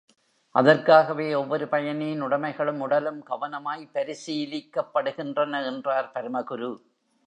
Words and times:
அதற்காகவே 0.55 1.33
ஒவ்வொரு 1.33 1.67
பயணியின் 1.67 2.21
உடமைகளும், 2.21 2.79
உடலும், 2.79 3.23
கவனமாய்ப் 3.27 3.91
பரிசீலிக்கப்படுகின்றன 3.93 5.65
என்றார் 5.65 6.11
பரமகுரு. 6.13 6.71